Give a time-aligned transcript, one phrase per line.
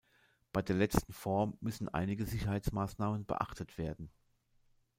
[0.51, 4.09] Bei der letzten Form müssen einige Sicherheitsmaßnahmen beachtet werden.